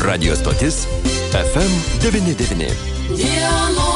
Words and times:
Radio 0.00 0.36
stotis 0.36 0.86
FM99. 1.32 3.91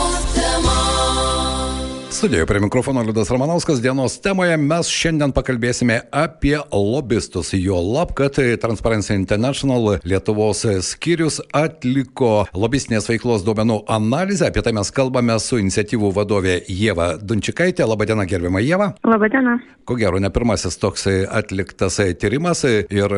Studijoje 2.16 2.46
prie 2.46 2.60
mikrofono 2.60 3.02
Liudas 3.02 3.30
Ramanauskas 3.30 3.82
dienos 3.82 4.14
temoje 4.24 4.54
mes 4.56 4.88
šiandien 4.88 5.34
pakalbėsime 5.36 5.98
apie 6.16 6.54
lobistus. 6.72 7.50
Jo 7.52 7.76
lab, 7.84 8.14
kad 8.16 8.38
Transparency 8.62 9.12
International 9.12 9.98
Lietuvos 10.00 10.62
skyrius 10.88 11.42
atliko 11.52 12.46
lobistinės 12.56 13.10
veiklos 13.10 13.44
duomenų 13.44 13.82
analizę. 13.92 14.48
Apie 14.48 14.64
tai 14.64 14.72
mes 14.78 14.88
kalbame 14.96 15.36
su 15.44 15.60
iniciatyvų 15.60 16.14
vadovė 16.16 16.54
Jėva 16.72 17.10
Dunčikaitė. 17.20 17.84
Labadiena, 17.84 18.24
gerbiama 18.24 18.64
Jėva. 18.64 18.94
Labadiena. 19.04 19.58
Ko 19.84 19.98
gero, 20.00 20.16
ne 20.16 20.32
pirmasis 20.32 20.80
toks 20.80 21.04
atliktas 21.28 22.00
tyrimas 22.18 22.64
ir 22.64 23.12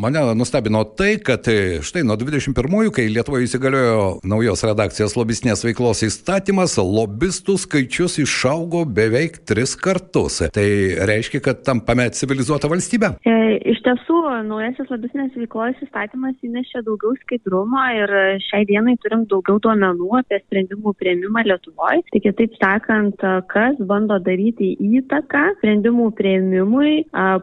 mane 0.00 0.24
nustebino 0.40 0.86
tai, 0.96 1.18
kad 1.20 1.44
štai 1.84 2.06
nuo 2.08 2.16
21-ųjų, 2.16 2.96
kai 2.96 3.06
Lietuvoje 3.12 3.50
įsigaliojo 3.50 4.08
naujos 4.24 4.64
redakcijos 4.64 5.14
lobistinės 5.20 5.68
veiklos 5.68 6.02
įstatymas, 6.08 6.80
lobistų 6.80 7.60
skaičius 7.60 8.18
iš 8.24 8.29
išaugo 8.30 8.84
beveik 8.98 9.42
tris 9.48 9.74
kartus. 9.84 10.40
Tai 10.54 10.68
reiškia, 11.10 11.42
kad 11.44 11.64
tampame 11.66 12.06
civilizuotą 12.14 12.70
valstybę? 12.70 13.14
E, 13.26 13.36
iš 13.72 13.82
tiesų, 13.84 14.18
naujasis 14.46 14.90
lobistinės 14.92 15.34
veiklos 15.38 15.78
įstatymas 15.84 16.36
įnešė 16.46 16.84
daugiau 16.86 17.16
skaidrumo 17.24 17.82
ir 17.96 18.12
šiai 18.46 18.66
dienai 18.68 18.96
turim 19.02 19.26
daugiau 19.30 19.58
duomenų 19.64 20.10
apie 20.20 20.40
sprendimų 20.44 20.94
prieimimą 21.00 21.44
Lietuvoje. 21.48 22.04
Tai 22.12 22.22
kitaip 22.26 22.56
sakant, 22.60 23.24
kas 23.50 23.80
bando 23.90 24.20
daryti 24.22 24.72
įtaką 24.78 25.44
sprendimų 25.58 26.10
prieimimui 26.18 26.94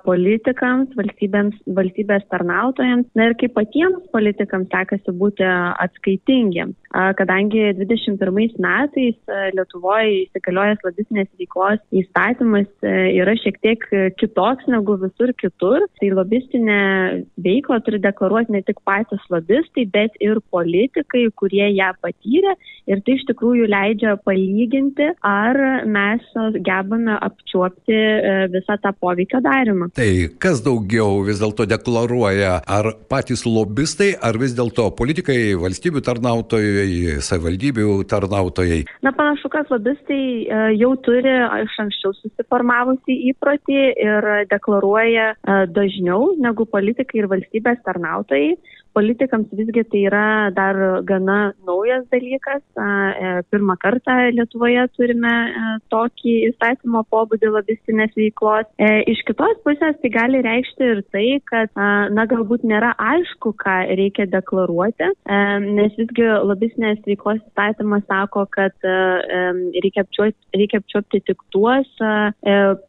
politikams, 0.05 0.93
valstybės 0.97 2.25
tarnautojams 2.31 3.09
na, 3.17 3.29
ir 3.29 3.37
kaip 3.41 3.55
patiems 3.57 4.07
politikams 4.15 4.71
sekasi 4.71 5.15
būti 5.21 5.45
atskaitingiems. 5.83 6.77
Kadangi 7.19 7.73
21 7.77 8.57
metais 8.63 9.17
Lietuvoje 9.57 10.23
įsigalioja 10.25 10.76
tarptautinės 10.77 11.07
lobistinės 11.07 11.29
veiklos 11.37 11.81
įstatymas 11.91 12.67
e, 12.83 12.93
yra 13.19 13.35
šiek 13.37 13.57
tiek 13.61 13.83
kitoks 14.19 14.67
negu 14.67 14.97
visur 15.01 15.33
kitur. 15.37 15.85
Tai 15.99 16.09
lobistinę 16.13 17.23
veiklą 17.37 17.79
turi 17.85 17.99
deklaruoti 17.99 18.51
ne 18.51 18.61
tik 18.61 18.79
patys 18.85 19.21
lobistai, 19.29 19.85
bet 19.85 20.11
ir 20.19 20.39
politikai, 20.51 21.27
kurie 21.35 21.69
ją 21.75 21.93
patyrė. 22.01 22.55
Ir 22.87 23.01
tai 23.03 23.17
iš 23.17 23.25
tikrųjų 23.27 23.67
leidžia 23.67 24.15
palyginti, 24.23 25.09
ar 25.25 25.57
mes 25.85 26.23
gebame 26.63 27.17
apčiuopti 27.19 27.97
e, 27.97 28.35
visą 28.53 28.77
tą 28.79 28.93
poveikio 28.95 29.41
darimą. 29.43 29.89
Tai 29.97 30.09
kas 30.39 30.61
daugiau 30.63 31.23
vis 31.27 31.41
dėlto 31.41 31.67
deklaruoja, 31.67 32.61
ar 32.63 32.93
patys 33.11 33.45
lobistai, 33.47 34.13
ar 34.15 34.39
vis 34.39 34.55
dėlto 34.57 34.89
politikai, 34.97 35.57
valstybių 35.59 36.03
tarnautojai, 36.05 37.17
savivaldybių 37.23 37.99
tarnautojai? 38.07 38.83
Na, 39.03 39.11
panašu, 39.15 39.51
kad 39.51 39.67
lobistai 39.73 40.47
e, 40.47 40.61
jau 40.75 40.89
turi 41.05 41.31
iš 41.63 41.75
anksčiau 41.83 42.13
susiformavusi 42.17 43.15
įprotį 43.31 43.77
ir 44.07 44.27
deklaruoja 44.51 45.27
dažniau 45.75 46.33
negu 46.43 46.65
politikai 46.71 47.21
ir 47.23 47.29
valstybės 47.31 47.83
tarnautojai 47.87 48.55
politikams 48.97 49.51
visgi 49.59 49.83
tai 49.91 50.01
yra 50.09 50.25
dar 50.57 50.77
gana 51.09 51.37
naujas 51.67 52.05
dalykas. 52.13 52.63
E, 52.73 53.31
pirmą 53.51 53.75
kartą 53.83 54.15
Lietuvoje 54.33 54.85
turime 54.97 55.33
e, 55.33 55.73
tokį 55.93 56.33
įstatymo 56.49 57.03
pobūdį 57.13 57.51
lobistinės 57.53 58.15
veiklos. 58.17 58.69
E, 58.81 58.89
iš 59.13 59.21
kitos 59.27 59.61
pusės 59.67 59.99
tai 60.01 60.11
gali 60.15 60.41
reikšti 60.45 60.89
ir 60.93 61.03
tai, 61.13 61.25
kad, 61.51 61.73
na, 61.77 62.25
galbūt 62.29 62.65
nėra 62.67 62.93
aišku, 63.11 63.53
ką 63.61 63.75
reikia 63.99 64.27
deklaruoti, 64.31 65.11
nes 65.77 65.95
visgi 65.99 66.25
lobistinės 66.49 66.99
veiklos 67.05 67.39
įstatymas 67.43 68.05
sako, 68.09 68.45
kad 68.53 68.75
reikia 68.85 70.03
apčiuopti, 70.05 70.39
reikia 70.57 70.81
apčiuopti 70.81 71.21
tik 71.29 71.43
tuos 71.53 71.87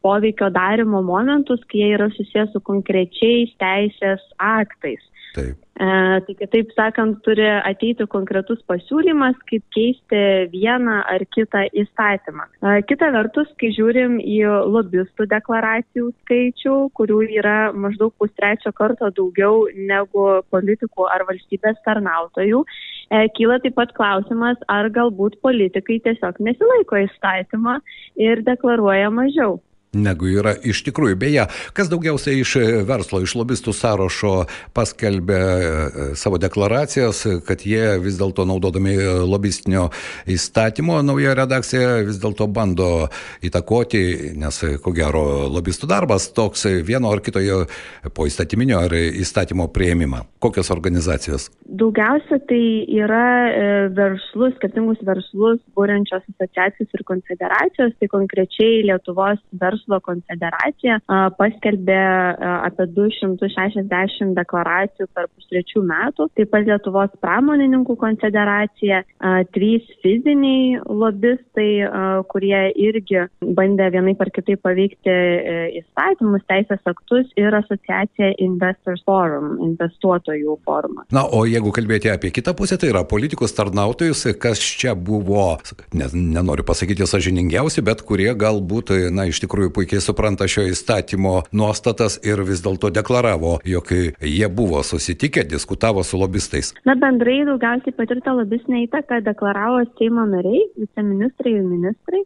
poveikio 0.05 0.51
darimo 0.55 1.03
momentus, 1.07 1.63
kai 1.71 1.85
jie 1.85 1.93
yra 1.99 2.09
susijęs 2.17 2.53
su 2.55 2.63
konkrečiais 2.65 3.55
teisės 3.63 4.25
aktais. 4.39 5.05
Taip. 5.37 5.68
E, 5.79 5.87
tai 6.27 6.35
kitaip 6.35 6.73
sakant, 6.75 7.21
turi 7.23 7.45
ateiti 7.47 8.03
konkretus 8.11 8.59
pasiūlymas, 8.67 9.37
kaip 9.47 9.63
keisti 9.77 10.23
vieną 10.51 10.97
ar 11.07 11.23
kitą 11.37 11.61
įstatymą. 11.83 12.47
E, 12.51 12.73
kita 12.89 13.13
vertus, 13.15 13.53
kai 13.63 13.71
žiūrim 13.77 14.17
į 14.19 14.41
lobistų 14.75 15.29
deklaracijų 15.31 16.11
skaičių, 16.25 16.75
kurių 16.99 17.21
yra 17.39 17.71
maždaug 17.71 18.11
pustrečio 18.19 18.75
karto 18.75 19.13
daugiau 19.15 19.69
negu 19.93 20.27
politikų 20.51 21.07
ar 21.15 21.29
valstybės 21.31 21.79
tarnautojų, 21.87 22.65
e, 23.15 23.23
kyla 23.39 23.61
taip 23.63 23.79
pat 23.79 23.95
klausimas, 23.95 24.59
ar 24.67 24.91
galbūt 24.91 25.39
politikai 25.47 26.03
tiesiog 26.03 26.43
nesilaiko 26.43 27.05
įstatymą 27.07 27.79
ir 28.19 28.43
deklaruoja 28.51 29.15
mažiau 29.15 29.61
negu 30.05 30.29
yra 30.31 30.55
iš 30.57 30.83
tikrųjų. 30.87 31.19
Beje, 31.21 31.47
kas 31.77 31.91
daugiausiai 31.93 32.43
iš 32.43 32.55
verslo, 32.89 33.23
iš 33.25 33.35
lobistų 33.39 33.75
sąrašo 33.77 34.35
paskelbė 34.77 35.41
e, 35.41 36.09
savo 36.19 36.41
deklaracijas, 36.41 37.25
kad 37.47 37.65
jie 37.67 37.97
vis 38.03 38.19
dėlto 38.21 38.47
naudodami 38.49 38.97
lobistinio 39.29 39.89
įstatymo 40.29 41.01
naują 41.07 41.35
redakciją 41.39 42.05
vis 42.09 42.21
dėlto 42.23 42.49
bando 42.53 43.09
įtakoti, 43.45 44.35
nes 44.39 44.63
ko 44.83 44.93
gero 44.97 45.25
lobistų 45.53 45.89
darbas 45.91 46.31
toks 46.37 46.67
vieno 46.87 47.13
ar 47.13 47.23
kitojo 47.25 47.65
po 48.15 48.29
įstatyminio 48.29 48.83
ar 48.87 48.95
įstatymo 48.99 49.69
prieimimą. 49.75 50.25
Kokios 50.43 50.71
organizacijos? 50.71 51.49
Daugiausia 51.81 52.39
tai 52.49 52.63
yra 52.95 53.25
e, 53.49 53.65
verslus, 53.97 54.55
skirtingus 54.59 55.01
verslus 55.07 55.59
būrenčios 55.77 56.23
asociacijos 56.35 56.95
ir 56.95 57.05
konfederacijos, 57.09 57.95
tai 57.99 58.09
konkrečiai 58.13 58.85
Lietuvos 58.87 59.41
verslo 59.61 59.88
verslo 59.89 60.01
konfederacija 60.05 61.01
paskelbė 61.39 61.99
apie 62.69 62.87
260 62.95 64.35
deklaracijų 64.37 65.09
per 65.15 65.29
pustrečių 65.35 65.83
metų, 65.89 66.29
taip 66.37 66.51
pat 66.53 66.67
Lietuvos 66.69 67.11
pramonininkų 67.23 67.97
konfederacija, 67.97 69.03
trys 69.55 69.87
fiziniai 70.03 70.81
lobistai, 70.85 71.71
kurie 72.29 72.73
irgi 72.77 73.27
bandė 73.41 73.91
vienai 73.95 74.15
par 74.19 74.31
kitaip 74.35 74.61
paveikti 74.63 75.09
e, 75.09 75.57
įstatymus, 75.81 76.45
teisės 76.49 76.83
aktus 76.89 77.31
ir 77.39 77.55
asociacija 77.55 78.35
Investors 78.43 79.03
Forum, 79.07 79.57
investuotojų 79.65 80.59
forumas. 80.67 81.09
Na, 81.15 81.25
o 81.25 81.45
jeigu 81.49 81.73
kalbėti 81.75 82.11
apie 82.13 82.33
kitą 82.35 82.55
pusę, 82.59 82.79
tai 82.81 82.91
yra 82.93 83.05
politikos 83.09 83.55
tarnautojus, 83.57 84.27
kas 84.43 84.61
čia 84.61 84.95
buvo, 84.95 85.57
ne, 85.97 86.11
nenoriu 86.13 86.67
pasakyti 86.69 87.07
sažiningiausi, 87.09 87.85
bet 87.87 88.03
kurie 88.09 88.31
galbūt, 88.39 88.93
na, 89.15 89.29
iš 89.31 89.41
tikrųjų 89.45 89.68
tikrųjų 89.69 89.75
puikiai 89.75 90.01
supranta 90.01 90.47
šio 90.49 90.67
įstatymo 90.73 91.45
nuostatas 91.53 92.19
ir 92.25 92.41
vis 92.45 92.63
dėlto 92.63 92.91
deklaravo, 92.91 93.61
jog 93.65 93.91
jie 94.21 94.49
buvo 94.49 94.83
susitikę, 94.83 95.45
diskutavo 95.45 96.03
su 96.03 96.19
lobistais. 96.19 96.75
Na, 96.85 96.95
bendrai 96.95 97.45
daugiausiai 97.45 97.95
patirtą 97.95 98.35
lobistinę 98.37 98.87
įtaką 98.87 99.23
deklaravo 99.25 99.85
Seimo 99.99 100.27
nariai, 100.27 100.69
viceministrai 100.77 101.53
ir 101.53 101.65
ministrai. 101.65 102.25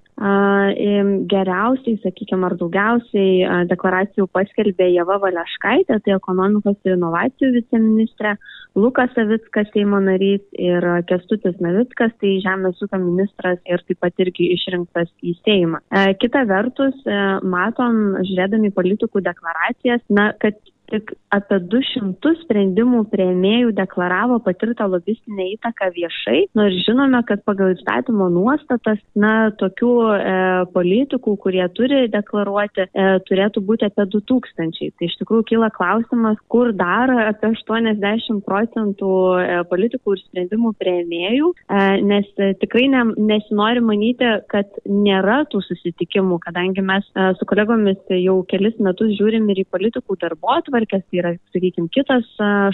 Geriausiai, 1.33 1.99
sakykime, 2.03 2.47
ar 2.47 2.57
daugiausiai 2.57 3.67
deklaracijų 3.71 4.29
paskelbė 4.33 4.93
Java 4.93 5.19
Valeškaitė, 5.23 6.01
tai 6.05 6.17
ekonomikos 6.17 6.79
ir 6.85 6.97
inovacijų 6.97 7.55
viceministrė, 7.59 8.37
Lukas 8.75 9.11
Savickas, 9.13 9.69
Seimo 9.75 9.99
narys 10.01 10.41
ir 10.57 10.85
Kestutis 11.09 11.59
Navickas, 11.61 12.15
tai 12.23 12.39
žemės 12.45 12.81
ūkio 12.81 13.01
ministras 13.03 13.59
ir 13.69 13.83
taip 13.85 14.01
pat 14.01 14.23
irgi 14.23 14.49
išrinktas 14.55 15.11
į 15.21 15.35
Seimą. 15.43 15.83
Kita 16.23 16.47
vertus, 16.49 16.97
matom, 17.41 18.19
žiūrėdami 18.27 18.73
politikų 18.77 19.23
deklaracijas, 19.25 20.03
na, 20.13 20.33
kad 20.43 20.59
tik 20.93 21.15
apie 21.33 21.59
200 21.73 22.35
sprendimų 22.43 23.07
prieimėjų 23.13 23.73
deklaravo 23.77 24.39
patirtą 24.45 24.89
lobistinę 24.93 25.49
įtaką 25.55 25.89
viešai, 25.97 26.45
nors 26.59 26.77
žinome, 26.87 27.23
kad 27.29 27.43
pagal 27.49 27.73
įstatymo 27.77 28.29
nuostatas, 28.33 29.01
na, 29.19 29.51
tokių 29.61 29.93
e, 30.13 30.35
politikų, 30.75 31.37
kurie 31.41 31.65
turi 31.77 32.05
deklaruoti, 32.13 32.87
e, 32.87 33.09
turėtų 33.29 33.63
būti 33.69 33.89
apie 33.89 34.07
2000. 34.13 34.91
Tai 34.99 35.09
iš 35.09 35.17
tikrųjų 35.23 35.47
kyla 35.53 35.71
klausimas, 35.75 36.41
kur 36.53 36.73
dar 36.77 37.13
apie 37.31 37.53
80 37.55 38.43
procentų 38.47 39.13
e, 39.41 39.61
politikų 39.73 40.17
ir 40.17 40.23
sprendimų 40.27 40.75
prieimėjų, 40.81 41.53
e, 41.53 41.83
nes 42.13 42.29
tikrai 42.63 42.89
ne, 42.93 43.05
nesinori 43.33 43.85
manyti, 43.85 44.29
kad 44.53 44.69
nėra 44.89 45.43
tų 45.53 45.63
susitikimų, 45.69 46.41
kadangi 46.45 46.85
mes 46.85 47.09
e, 47.17 47.31
su 47.41 47.49
kolegomis 47.49 48.01
jau 48.21 48.41
kelis 48.51 48.77
metus 48.83 49.17
žiūrim 49.19 49.49
ir 49.53 49.65
į 49.65 49.69
politikų 49.73 50.21
darbo 50.21 50.53
atvarkę 50.59 50.82
darbotvarkės, 50.83 51.05
tai 51.11 51.21
yra, 51.21 51.33
sakykime, 51.53 51.89
kitas 51.93 52.27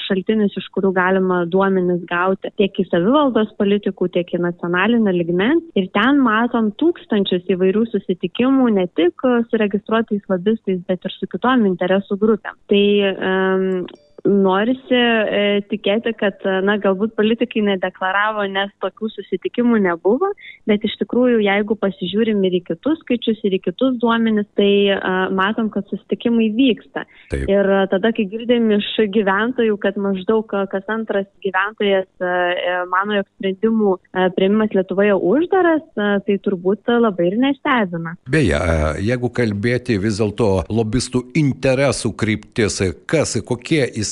šaltinis, 0.07 0.57
iš 0.57 0.69
kurių 0.75 0.93
galima 0.95 1.45
duomenis 1.47 2.05
gauti 2.09 2.51
tiek 2.57 2.73
į 2.73 2.87
savivaldos 2.89 3.53
politikų, 3.59 4.09
tiek 4.13 4.27
į 4.35 4.41
nacionalinio 4.43 5.13
ligmens. 5.13 5.65
Ir 5.77 5.89
ten 5.93 6.21
matom 6.21 6.73
tūkstančius 6.81 7.49
įvairių 7.49 7.87
susitikimų, 7.93 8.71
ne 8.79 8.87
tik 8.97 9.15
su 9.51 9.57
registruotais 9.61 10.23
lobistais, 10.29 10.81
bet 10.89 11.05
ir 11.05 11.13
su 11.19 11.27
kitom 11.27 11.67
interesų 11.67 12.19
grupėm. 12.19 12.57
Tai 12.69 12.85
um, 13.13 13.87
norisi 14.27 14.95
e, 14.95 15.61
tikėti, 15.71 16.13
kad, 16.19 16.43
na, 16.65 16.77
galbūt 16.83 17.15
politikai 17.19 17.63
nedeklaravo, 17.67 18.45
nes 18.51 18.73
tokių 18.83 19.11
susitikimų 19.15 19.81
nebuvo, 19.85 20.31
bet 20.69 20.85
iš 20.87 20.97
tikrųjų, 21.03 21.41
jeigu 21.45 21.77
pasižiūrim 21.79 22.43
ir 22.49 22.59
į 22.59 22.63
kitus 22.73 22.99
skaičius, 23.05 23.41
ir 23.47 23.59
į 23.59 23.63
kitus 23.69 23.99
duomenis, 24.03 24.49
tai 24.59 24.71
a, 24.95 25.15
matom, 25.35 25.71
kad 25.75 25.87
susitikimai 25.91 26.51
vyksta. 26.57 27.05
Taip. 27.33 27.47
Ir 27.51 27.71
a, 27.79 27.85
tada, 27.91 28.13
kai 28.17 28.27
girdim 28.31 28.71
iš 28.79 28.91
gyventojų, 29.15 29.79
kad 29.83 29.99
maždaug 30.01 30.53
a, 30.57 30.65
kas 30.71 30.89
antras 30.93 31.29
gyventojas 31.45 32.09
a, 32.19 32.85
mano, 32.91 33.21
jog 33.21 33.29
sprendimų 33.37 33.95
a, 33.97 34.29
prieimimas 34.37 34.75
Lietuvoje 34.77 35.15
uždaras, 35.15 35.85
a, 35.95 36.11
tai 36.27 36.39
turbūt 36.45 36.91
labai 36.99 37.31
ir 37.31 37.39
nestebina. 37.41 38.17
Beje, 38.31 38.59
jeigu 39.05 39.33
kalbėti 39.35 39.99
vis 40.03 40.19
dėlto 40.21 40.51
lobistų 40.73 41.25
interesų 41.39 42.13
kryptis, 42.19 42.81
kas, 43.09 43.37
kokie 43.47 43.85
įstatymai 43.87 44.08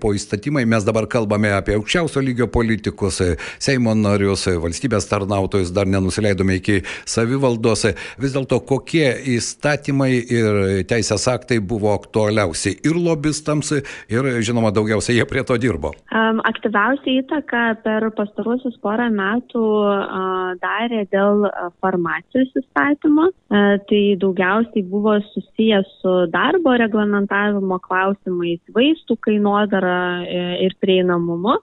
po 0.00 0.12
įstatymai, 0.14 0.64
mes 0.66 0.84
dabar 0.84 1.06
kalbame 1.06 1.52
apie 1.52 1.76
aukščiausio 1.76 2.20
lygio 2.20 2.46
politikus, 2.46 3.20
Seimo 3.58 3.94
narius, 3.94 4.46
valstybės 4.46 5.08
tarnautojus, 5.10 5.72
dar 5.72 5.86
nenusileidome 5.86 6.58
iki 6.60 6.82
savivaldos. 7.06 7.86
Vis 8.18 8.34
dėlto 8.34 8.60
kokie 8.66 9.08
įstatymai 9.36 10.10
ir 10.16 10.60
teisės 10.88 11.26
aktai 11.28 11.58
buvo 11.60 11.92
aktualiausi 11.94 12.76
ir 12.84 12.96
lobistams, 12.96 13.72
ir 14.12 14.30
žinoma, 14.44 14.72
daugiausiai 14.74 15.18
jie 15.18 15.26
prie 15.28 15.44
to 15.46 15.56
dirbo. 15.60 15.92
Um, 16.10 16.40
aktyviausia 16.48 17.20
įtaka 17.22 17.64
per 17.84 18.08
pastaruosius 18.16 18.76
porą 18.84 19.08
metų 19.12 19.62
uh, 19.62 20.54
darė 20.62 21.04
dėl 21.12 21.46
farmacijos 21.84 22.52
įstatymo. 22.62 23.30
Uh, 23.46 23.76
tai 23.90 24.02
daugiausiai 24.20 24.84
buvo 24.90 25.16
susijęs 25.32 25.90
su 26.02 26.14
darbo 26.32 26.76
reglamentavimo 26.80 27.78
klausimais, 27.84 28.60
vaistų 28.74 29.18
kainodara 29.36 30.24
e, 30.24 30.64
ir 30.66 30.76
prieinamumu. 30.80 31.58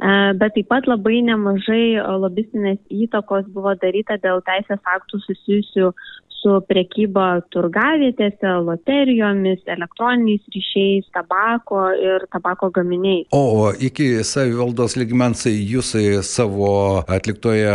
E, 0.00 0.32
bet 0.40 0.56
taip 0.56 0.70
pat 0.72 0.88
labai 0.88 1.20
nemažai 1.26 2.00
lobistinės 2.22 2.80
įtakos 2.88 3.50
buvo 3.52 3.74
daryta 3.76 4.16
dėl 4.22 4.40
teisės 4.46 4.80
aktų 4.96 5.20
susijusių 5.26 5.92
su 6.40 6.54
prekyba 6.64 7.42
turgavietėse, 7.52 8.48
loterijomis, 8.64 9.60
elektroniniais 9.68 10.40
ryšiais, 10.54 11.10
tabako 11.12 11.90
ir 12.00 12.24
tabako 12.32 12.70
gaminiais. 12.72 13.26
O 13.36 13.68
iki 13.76 14.24
savivaldos 14.24 14.96
ligmens 14.96 15.44
jūs 15.44 15.92
savo 16.24 16.70
atliktoje 17.04 17.74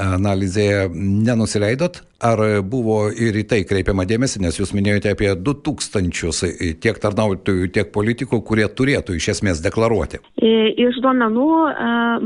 analizėje 0.00 0.88
nenusileidot? 0.96 2.00
Ar 2.20 2.40
buvo 2.68 3.06
ir 3.08 3.36
į 3.40 3.46
tai 3.48 3.60
kreipiama 3.64 4.04
dėmesį, 4.08 4.42
nes 4.44 4.58
jūs 4.58 4.74
minėjote 4.76 5.14
apie 5.14 5.30
2000 5.40 6.76
tiek 6.82 6.98
tarnautojų, 7.00 7.70
tiek 7.72 7.88
politikų, 7.94 8.42
kurie 8.44 8.66
turėtų 8.68 9.16
iš 9.16 9.30
esmės 9.36 9.62
deklaruoti? 9.64 10.20
Iš 10.40 11.00
duomenų 11.00 11.46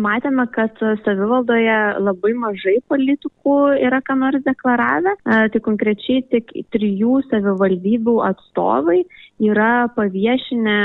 matėme, 0.02 0.48
kad 0.54 0.82
savivaldoje 1.04 1.78
labai 2.02 2.32
mažai 2.42 2.80
politikų 2.90 3.58
yra 3.86 4.02
ką 4.02 4.18
nors 4.18 4.42
deklaravę. 4.46 5.14
Tai 5.24 5.62
konkrečiai 5.62 6.24
tik 6.32 6.50
trijų 6.74 7.20
savivaldybių 7.30 8.18
atstovai 8.32 9.04
yra 9.42 9.88
paviešinę 9.96 10.78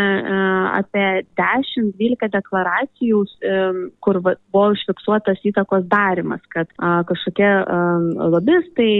apie 0.79 1.05
10-12 1.39 2.29
deklaracijų, 2.33 3.23
kur 4.03 4.21
buvo 4.23 4.65
užfiksuotas 4.73 5.41
įtakos 5.47 5.85
darimas, 5.91 6.41
kad 6.53 6.71
kažkokie 7.09 7.49
lobistai, 8.33 8.93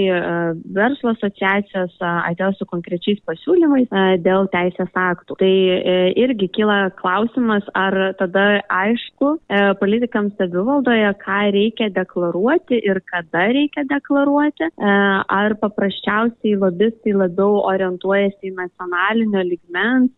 verslo 0.75 1.13
asociacijos 1.15 1.97
atėjo 2.01 2.51
su 2.57 2.67
konkrečiais 2.69 3.21
pasiūlymais 3.27 3.89
dėl 4.23 4.49
teisės 4.53 4.91
aktų. 4.95 5.37
Tai 5.39 5.51
e, 5.51 5.95
irgi 6.19 6.49
kyla 6.55 6.77
klausimas, 6.99 7.65
ar 7.77 7.95
tada 8.19 8.45
aišku 8.73 9.35
e, 9.37 9.61
politikams 9.81 10.35
savivaldoje, 10.39 11.11
ką 11.23 11.39
reikia 11.55 11.89
deklaruoti 11.95 12.79
ir 12.85 13.01
kada 13.09 13.47
reikia 13.53 13.85
deklaruoti, 13.89 14.69
e, 14.69 14.95
ar 15.39 15.55
paprasčiausiai 15.61 16.57
lobistai 16.61 17.15
labiau 17.17 17.61
orientuojasi 17.71 18.51
į 18.51 18.55
nacionalinio 19.39 19.49
ligmens 19.49 20.11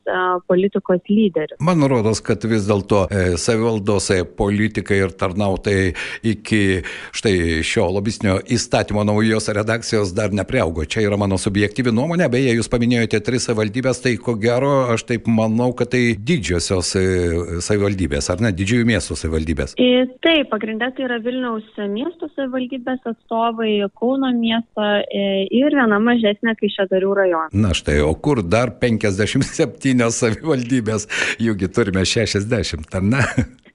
politikos 0.48 1.00
lyderius. 1.10 1.60
Man 1.60 1.84
rodos, 1.88 2.22
kad 2.22 2.44
vis 2.44 2.68
dėlto 2.68 3.06
savivaldos 3.38 4.12
politikai 4.38 5.02
ir 5.02 5.14
tarnautojai 5.18 5.94
iki 6.24 6.82
štai 7.16 7.62
šio 7.64 7.88
lobistinio 7.92 8.40
įstatymo 8.42 9.04
naujos 9.06 9.50
redakcijos 9.50 10.14
dar 10.16 10.32
nepriaugo. 10.34 10.86
Čia 10.86 11.06
yra 11.08 11.18
mano 11.18 11.38
subjektyvi 11.38 11.94
nuomonė. 11.94 12.30
Beje, 12.32 12.56
jūs 12.58 12.70
paminėjote 12.72 13.22
tris 13.26 13.48
savivaldybės, 13.48 14.02
tai 14.04 14.16
ko 14.18 14.36
gero, 14.40 14.92
aš 14.94 15.06
taip 15.10 15.28
manau, 15.28 15.72
kad 15.78 15.92
tai 15.94 16.16
didžiosios 16.18 16.94
e, 16.96 17.06
savivaldybės, 17.64 18.30
ar 18.32 18.44
ne, 18.44 18.54
didžiųjų 18.56 18.88
miestų 18.90 19.18
savivaldybės. 19.20 19.76
Taip, 20.22 20.50
pagrindę 20.52 20.92
tai 20.96 21.08
yra 21.08 21.20
Vilniaus 21.24 21.68
miesto 21.92 22.30
savivaldybės 22.36 23.04
atstovai, 23.14 23.74
Kauno 23.98 24.32
miesto 24.36 24.86
e, 25.02 25.48
ir 25.52 25.76
viena 25.76 26.00
mažesnė 26.02 26.56
Kaišėdarių 26.60 27.14
rajono. 27.18 27.50
Na 27.54 27.74
štai, 27.78 28.00
o 28.06 28.14
kur 28.16 28.42
dar 28.46 28.76
57 29.20 30.12
savivaldybės, 30.16 31.08
jūgi 31.42 31.72
turime 31.74 32.06
60, 32.08 32.96
ar 32.98 33.10
ne? 33.14 33.26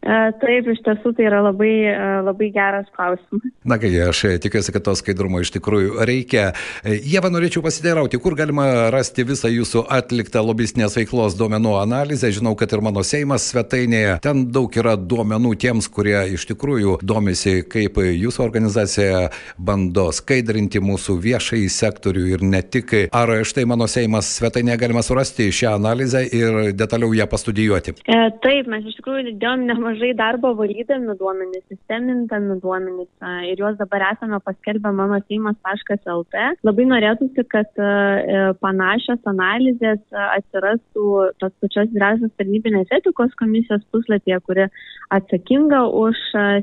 E, 0.06 0.16
taip, 0.38 0.68
iš 0.70 0.80
tiesų 0.86 1.10
tai 1.18 1.26
yra 1.26 1.40
labai, 1.42 1.72
e, 1.90 1.94
labai 2.22 2.50
geras 2.54 2.86
klausimas. 2.94 3.42
Na 3.66 3.74
kągi, 3.82 3.98
aš 4.06 4.20
tikiuosi, 4.44 4.70
kad 4.74 4.84
to 4.86 4.94
skaidrumo 4.94 5.40
iš 5.42 5.50
tikrųjų 5.56 6.04
reikia. 6.06 6.52
E, 6.86 6.94
Jeva, 7.10 7.26
norėčiau 7.34 7.64
pasiteirauti, 7.64 8.20
kur 8.22 8.36
galima 8.38 8.86
rasti 8.94 9.24
visą 9.26 9.50
jūsų 9.50 9.82
atliktą 9.96 10.44
lobistinės 10.46 10.94
veiklos 11.00 11.34
duomenų 11.38 11.72
analizę. 11.80 12.30
Žinau, 12.36 12.54
kad 12.58 12.70
ir 12.70 12.84
mano 12.86 13.02
Seimas 13.06 13.48
svetainėje. 13.50 14.20
Ten 14.22 14.44
daug 14.54 14.70
yra 14.78 14.94
duomenų 14.94 15.56
tiems, 15.64 15.90
kurie 15.90 16.20
iš 16.36 16.46
tikrųjų 16.52 17.00
domisi, 17.02 17.56
kaip 17.66 17.98
jūsų 17.98 18.44
organizacija 18.46 19.26
bando 19.58 20.06
skaidrinti 20.14 20.82
mūsų 20.84 21.18
viešai 21.26 21.64
sektorių 21.72 22.28
ir 22.36 22.46
ne 22.46 22.62
tik. 22.62 22.94
Ar 23.10 23.34
štai 23.42 23.66
mano 23.66 23.90
Seimas 23.90 24.30
svetainėje 24.38 24.78
galima 24.84 25.02
surasti 25.02 25.50
šią 25.50 25.74
analizę 25.80 26.22
ir 26.30 26.70
detaliau 26.78 27.10
ją 27.16 27.26
pastudijuoti? 27.30 27.98
E, 28.06 28.22
taip, 28.46 28.70
mes 28.70 28.86
iš 28.86 29.00
tikrųjų 29.00 29.34
dėjom 29.42 29.66
nemažai 29.66 29.95
nemažai 29.96 30.14
darbo 30.16 30.54
valydami 30.54 31.16
duomenys, 31.18 31.64
sistemintami 31.68 32.60
duomenys 32.60 33.08
ir 33.48 33.56
juos 33.58 33.76
dabar 33.78 34.12
esame 34.12 34.38
paskelbę 34.44 34.92
mano 34.92 35.18
seimas.lt. 35.28 36.34
Labai 36.64 36.84
norėtųsi, 36.84 37.44
kad 37.48 37.66
e, 37.78 38.52
panašios 38.60 39.20
analizės 39.26 40.00
atsirastų 40.12 41.32
tos 41.40 41.52
pačios 41.60 41.88
vyriausios 41.94 42.32
tarnybinės 42.36 42.92
etikos 42.92 43.34
komisijos 43.38 43.84
puslapyje, 43.90 44.40
kuri 44.46 44.68
atsakinga 45.10 45.86
už 45.88 46.16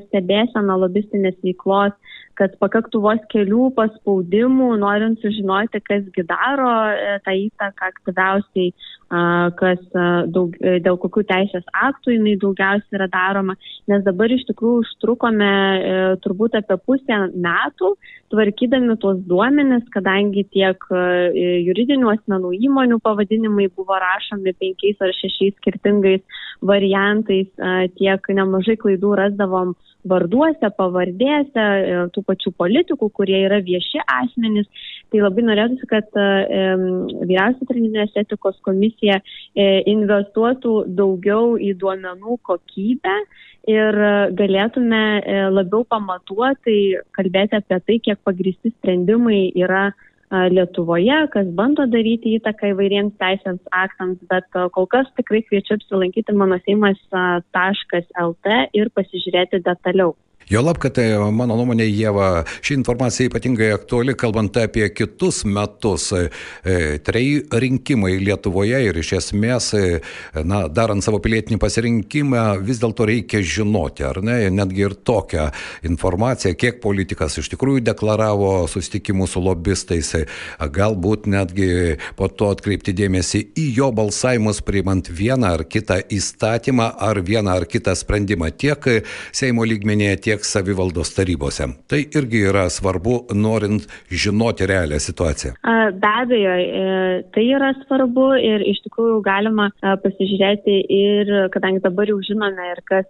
stebėseną 0.08 0.78
lobistinės 0.84 1.36
veiklos 1.42 1.94
kad 2.38 2.54
pakaktų 2.58 2.98
vos 3.04 3.20
kelių 3.30 3.68
paspaudimų, 3.76 4.72
norint 4.82 5.22
sužinoti, 5.22 5.80
kasgi 5.86 6.24
daro 6.26 6.70
e, 6.90 7.18
tą 7.22 7.34
įtaką 7.44 7.90
aktyviausiai, 7.92 8.72
kas 9.58 9.80
daug, 10.32 10.54
e, 10.60 10.78
dėl 10.84 10.98
kokių 11.00 11.24
teisės 11.28 11.64
aktų 11.86 12.16
jinai 12.16 12.34
daugiausiai 12.42 12.98
yra 12.98 13.08
daroma, 13.12 13.56
nes 13.90 14.04
dabar 14.06 14.32
iš 14.32 14.44
tikrųjų 14.50 14.82
užtrukome 14.84 15.50
e, 15.50 15.94
turbūt 16.24 16.58
apie 16.58 16.78
pusę 16.86 17.20
metų 17.34 17.94
tvarkydami 18.34 18.96
tuos 19.02 19.20
duomenis, 19.28 19.84
kadangi 19.94 20.42
tiek 20.50 20.88
juridinių 20.90 22.08
asmenų 22.16 22.54
įmonių 22.66 22.98
pavadinimai 23.04 23.68
buvo 23.76 23.98
rašomi 24.02 24.56
penkiais 24.58 24.98
ar 25.04 25.12
šešiais 25.14 25.54
skirtingais 25.60 26.24
variantais, 26.64 27.46
tiek 28.00 28.30
nemažai 28.34 28.74
klaidų 28.80 29.12
rasdavom 29.20 29.76
varduose, 30.08 30.68
pavardėse, 30.76 31.64
e, 31.64 32.00
tų 32.14 32.24
pačių 32.28 32.52
politikų, 32.60 33.08
kurie 33.16 33.40
yra 33.46 33.60
vieši 33.64 34.02
asmenys. 34.04 34.68
Tai 35.12 35.20
labai 35.22 35.44
norėtųsi, 35.46 35.86
kad 35.90 36.16
e, 36.18 36.62
vyriausia 37.22 37.68
tarnybinės 37.68 38.16
etikos 38.24 38.56
komisija 38.66 39.20
e, 39.20 39.66
investuotų 39.92 40.76
daugiau 40.98 41.54
į 41.60 41.74
duomenų 41.82 42.38
kokybę 42.48 43.18
ir 43.70 43.96
galėtume 44.36 45.04
labiau 45.54 45.86
pamatuotai 45.88 46.80
kalbėti 47.16 47.56
apie 47.56 47.78
tai, 47.80 48.00
kiek 48.08 48.18
pagristi 48.26 48.74
sprendimai 48.74 49.46
yra 49.56 49.92
Lietuvoje, 50.34 51.28
kas 51.30 51.46
bando 51.54 51.84
daryti 51.86 52.32
įtaką 52.38 52.72
įvairiems 52.72 53.14
teisėms 53.20 53.60
aktams, 53.70 54.18
bet 54.30 54.48
kol 54.74 54.88
kas 54.90 55.06
tikrai 55.18 55.44
kviečiu 55.46 55.76
apsilankyti 55.76 56.34
mano 56.34 56.58
seimas.lt 56.64 58.56
ir 58.80 58.90
pasižiūrėti 58.98 59.62
detaliau. 59.68 60.16
Jo 60.50 60.60
lab, 60.62 60.78
kad 60.82 60.98
e, 61.00 61.06
mano 61.32 61.56
nuomonė, 61.56 61.86
Jėva, 61.88 62.44
ši 62.64 62.76
informacija 62.78 63.30
ypatingai 63.30 63.70
aktuali, 63.74 64.14
kalbant 64.18 64.56
apie 64.60 64.86
kitus 64.92 65.42
metus. 65.48 66.10
Treji 67.04 67.38
rinkimai 67.64 68.16
Lietuvoje 68.20 68.80
ir 68.88 68.98
iš 69.00 69.14
esmės, 69.18 69.70
na, 70.44 70.64
darant 70.68 71.04
savo 71.04 71.20
pilietinį 71.24 71.58
pasirinkimą, 71.62 72.44
vis 72.64 72.80
dėlto 72.82 73.06
reikia 73.08 73.40
žinoti, 73.44 74.04
ar 74.06 74.20
ne, 74.24 74.36
netgi 74.52 74.84
ir 74.84 74.96
tokią 75.06 75.46
informaciją, 75.88 76.54
kiek 76.58 76.80
politikas 76.84 77.38
iš 77.40 77.50
tikrųjų 77.54 77.84
deklaravo 77.86 78.52
susitikimų 78.70 79.28
su 79.30 79.42
lobistais, 79.44 80.12
galbūt 80.58 81.28
netgi 81.30 81.70
po 82.18 82.28
to 82.28 82.50
atkreipti 82.54 82.94
dėmesį 82.96 83.42
į 83.60 83.66
jo 83.78 83.90
balsavimus 83.96 84.60
priimant 84.66 85.08
vieną 85.08 85.54
ar 85.58 85.64
kitą 85.68 86.00
įstatymą 86.12 86.90
ar 87.08 87.20
vieną 87.24 87.58
ar 87.60 87.68
kitą 87.70 87.94
sprendimą 87.98 88.50
tiek 88.58 88.90
Seimo 89.34 89.64
lygmenėje, 89.66 90.16
tiek 90.28 90.33
savivaldos 90.42 91.14
tarybose. 91.14 91.68
Tai 91.86 92.00
irgi 92.18 92.42
yra 92.50 92.66
svarbu, 92.72 93.20
norint 93.38 93.86
žinoti 94.10 94.66
realią 94.66 94.98
situaciją. 94.98 95.54
Be 96.02 96.10
abejo, 96.10 96.54
e, 96.58 97.22
tai 97.34 97.44
yra 97.54 97.70
svarbu 97.84 98.32
ir 98.40 98.64
iš 98.66 98.82
tikrųjų 98.88 99.20
galima 99.24 99.70
pasižiūrėti 99.82 100.80
ir, 100.98 101.34
kadangi 101.54 101.84
dabar 101.84 102.10
jau 102.10 102.18
žinome 102.24 102.72
ir 102.72 102.82
kas 102.88 103.06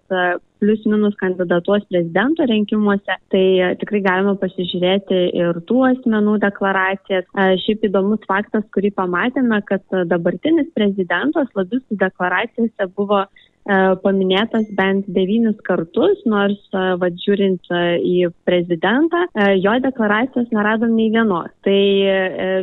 plius 0.65 0.85
minus 0.89 1.17
kandidatuos 1.21 1.85
prezidento 1.91 2.47
rinkimuose, 2.49 3.17
tai 3.33 3.45
tikrai 3.81 4.01
galima 4.05 4.35
pasižiūrėti 4.41 5.21
ir 5.37 5.61
tų 5.69 5.81
asmenų 5.91 6.39
deklaracijas. 6.45 7.27
Šiaip 7.65 7.89
įdomus 7.91 8.25
faktas, 8.29 8.65
kurį 8.77 8.95
pamatėme, 8.97 9.61
kad 9.69 9.85
dabartinis 10.09 10.71
prezidentas 10.77 11.51
lobistų 11.59 12.01
deklaracijose 12.01 12.89
buvo 12.97 13.25
E, 13.25 13.44
paminėtas 13.65 14.67
bent 14.77 15.07
devynis 15.09 15.57
kartus, 15.65 16.21
nors, 16.29 16.61
e, 16.73 16.85
vad 17.01 17.17
žiūrint 17.23 17.71
e, 17.73 17.83
į 18.05 18.29
prezidentą, 18.45 19.25
jo 19.57 19.75
deklaracijos 19.81 20.51
neradom 20.53 20.95
nei 20.97 21.11
vienos. 21.15 21.51
Tai 21.65 21.81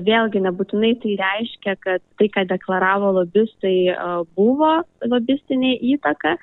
vėlgi 0.05 0.41
nebūtinai 0.45 0.93
tai 1.01 1.15
reiškia, 1.19 1.75
kad 1.81 2.03
tai, 2.19 2.27
ką 2.33 2.45
deklaravo 2.49 3.11
lobistai, 3.17 3.93
buvo 4.37 4.81
lobistinė 5.09 5.73
įtaka, 5.95 6.35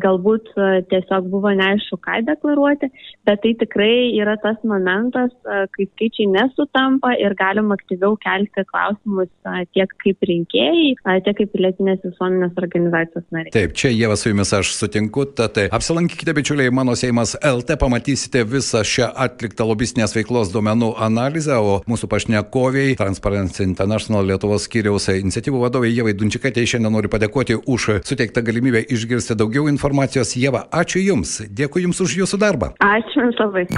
galbūt 0.00 0.48
tiesiog 0.88 1.28
buvo 1.32 1.50
neaišku, 1.58 1.98
ką 2.04 2.20
deklaruoti, 2.28 2.88
bet 3.28 3.42
tai 3.42 3.52
tikrai 3.60 4.14
yra 4.16 4.38
tas 4.40 4.56
momentas, 4.64 5.34
kai 5.44 5.88
skaičiai 5.90 6.30
nesutampa 6.32 7.12
ir 7.20 7.34
galim 7.38 7.74
aktyviau 7.74 8.16
kelti 8.22 8.64
klausimus 8.70 9.30
tiek 9.76 9.92
kaip 10.04 10.28
rinkėjai, 10.30 10.94
tiek 11.26 11.40
kaip 11.42 11.52
pilietinės 11.56 12.00
visuomenės 12.06 12.62
organizacijos 12.62 13.26
nariai. 13.34 13.54
Taip, 13.56 13.76
čia 13.88 13.96
Jėva 13.96 14.16
su 14.16 14.28
jumis 14.28 14.52
aš 14.52 14.72
sutinku, 14.76 15.24
tad 15.24 15.56
apsilankykite 15.72 16.32
bičiuliai 16.36 16.72
mano 16.74 16.94
Seimas 16.98 17.34
LT, 17.40 17.78
pamatysite 17.80 18.44
visą 18.44 18.82
šią 18.84 19.08
atliktą 19.24 19.64
lobistinės 19.68 20.14
veiklos 20.16 20.52
duomenų 20.52 20.92
analizę, 21.04 21.56
o 21.56 21.78
mūsų 21.88 22.10
pašnekoviai 22.12 22.96
Transparency 23.00 23.64
International 23.64 24.26
Lietuvos 24.28 24.68
skyriaus 24.68 25.08
iniciatyvų 25.14 25.64
vadovai 25.64 25.92
Jėvai 25.94 26.16
Dunčikaitė 26.18 26.66
šiandien 26.68 26.92
noriu 26.92 27.12
padėkoti 27.12 27.60
už 27.64 27.90
suteiktą 28.08 28.44
galimybę 28.44 28.84
išgirsti 28.84 29.38
daugiau 29.38 29.68
informacijos. 29.72 30.36
Jėva, 30.36 30.66
ačiū 30.68 31.00
Jums, 31.06 31.38
dėkui 31.48 31.86
Jums 31.86 32.02
už 32.04 32.18
Jūsų 32.22 32.42
darbą. 32.44 32.72
Ačiū 32.84 33.24
Jums 33.24 33.40
labai. 33.40 33.68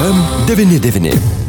FM 0.00 0.18
99. 0.48 1.39